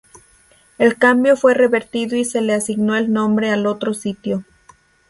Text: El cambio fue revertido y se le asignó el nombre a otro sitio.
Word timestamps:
El 0.79 0.97
cambio 0.97 1.37
fue 1.37 1.53
revertido 1.53 2.17
y 2.17 2.25
se 2.25 2.41
le 2.41 2.55
asignó 2.55 2.95
el 2.95 3.13
nombre 3.13 3.51
a 3.53 3.69
otro 3.69 3.93
sitio. 3.93 4.43